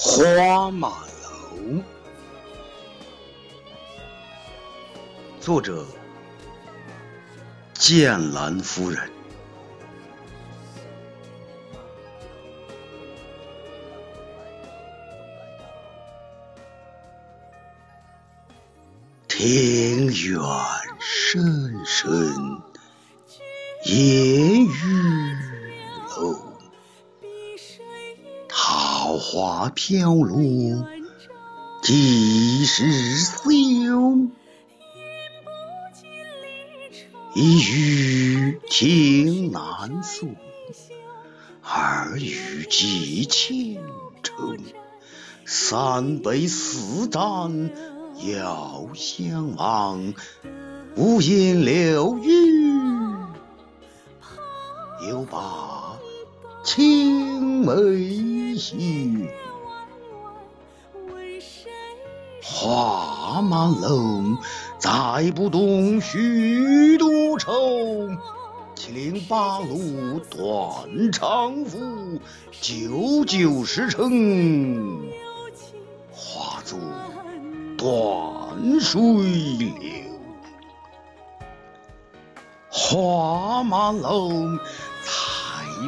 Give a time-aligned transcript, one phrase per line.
[0.00, 0.90] 花马
[1.24, 1.82] 楼，
[5.40, 5.84] 作者：
[7.74, 9.10] 剑兰夫人。
[19.26, 20.40] 庭远
[21.00, 22.12] 深深，
[23.86, 24.97] 烟雨
[29.30, 30.88] 花飘落
[31.82, 34.30] 几时休？
[37.34, 40.30] 一语情难诉，
[41.62, 43.82] 二语寄千
[44.22, 44.56] 愁。
[45.44, 47.70] 三杯四盏
[48.32, 50.14] 遥相望，
[50.96, 52.72] 五言六语
[55.06, 55.98] 又把
[56.64, 58.37] 青梅。
[62.42, 64.36] 花满楼，
[64.78, 68.08] 载不动许多愁。
[68.74, 72.20] 七零八落断肠符，
[72.60, 75.02] 九九十成，
[76.10, 76.78] 化作
[77.76, 79.00] 断水
[79.58, 79.68] 流。
[82.70, 84.30] 花满楼。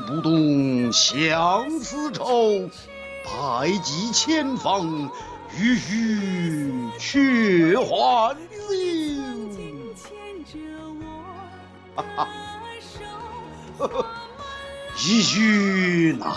[0.06, 2.68] 不动相思愁，
[3.24, 5.10] 百计千方
[5.58, 8.70] 欲语却还休。
[11.96, 12.28] 哈哈，
[13.78, 14.06] 呵呵，
[14.98, 16.28] 一句难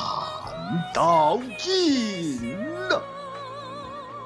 [0.93, 2.57] 道尽
[2.89, 3.01] 呐，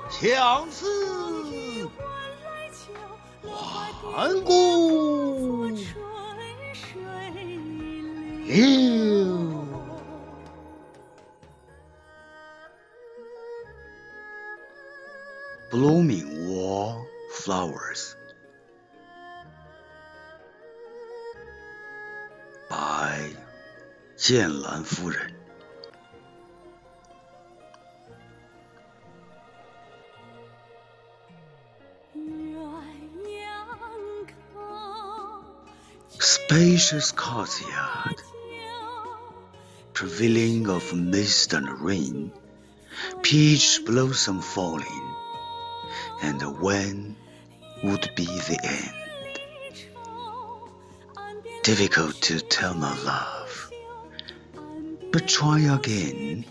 [0.09, 1.89] 相思
[4.13, 4.51] 万古
[8.46, 9.62] 流。
[15.70, 18.14] Blooming Wallflowers
[22.68, 23.34] by
[24.16, 25.42] 剑兰夫人。
[36.18, 38.22] Spacious courtyard,
[39.97, 42.31] prevailing of mist and rain,
[43.23, 45.15] peach blossom falling
[46.21, 47.15] and when
[47.83, 49.39] would be the end?
[51.63, 53.71] Difficult to tell my love,
[55.11, 56.45] but try again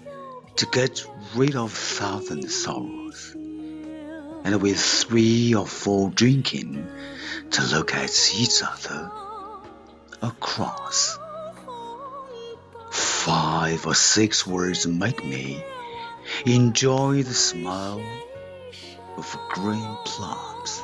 [0.57, 1.07] to get
[1.37, 6.85] rid of thousand sorrows, and with three or four drinking
[7.53, 9.09] to look at each other
[10.21, 11.17] across.
[13.27, 15.61] Five or six words make me
[16.45, 18.01] enjoy the smell
[19.17, 20.81] of green plums.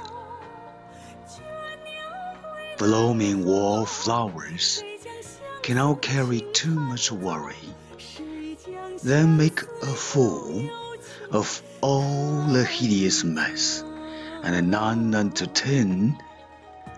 [2.79, 4.83] Blooming wallflowers
[5.63, 7.55] cannot carry too much worry.
[9.05, 10.69] They make a fool
[11.31, 13.85] of all the hideous mess,
[14.43, 16.21] and nine unto ten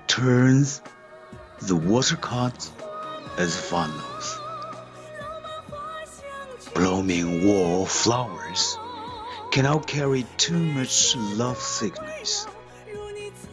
[0.06, 0.81] turns
[1.60, 2.71] the watercart
[3.37, 4.41] as follows.
[6.74, 8.76] Blooming wallflowers
[9.52, 12.48] cannot carry too much love sickness.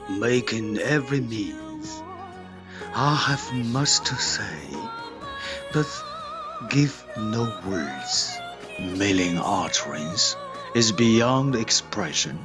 [0.09, 2.01] Making every means,
[2.95, 4.57] I have much to say,
[5.71, 5.87] but
[6.69, 8.35] give no words.
[8.79, 10.35] Mailing utterance
[10.73, 12.39] is beyond expression,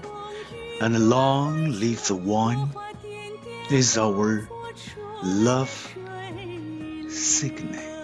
[0.83, 2.71] and long live the one
[3.71, 4.47] is our
[5.23, 5.97] love
[7.09, 7.96] sickness.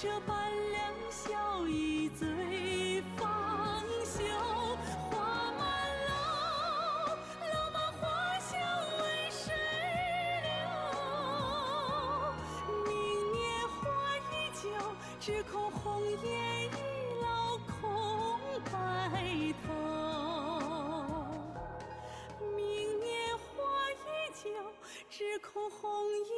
[0.00, 4.22] 这般两小一醉方休，
[5.10, 5.66] 花满
[6.06, 6.10] 楼，
[7.42, 8.60] 楼满花香
[9.00, 9.50] 为谁
[10.44, 10.48] 留？
[12.86, 12.88] 明
[13.32, 13.36] 年
[13.66, 13.76] 花
[14.16, 14.30] 依
[14.62, 14.70] 旧，
[15.18, 16.16] 只恐红颜
[16.66, 16.70] 已
[17.20, 17.76] 老空
[18.70, 18.72] 白
[19.66, 19.68] 头。
[22.54, 22.56] 明
[23.00, 24.46] 年花依旧，
[25.10, 26.37] 只恐红颜。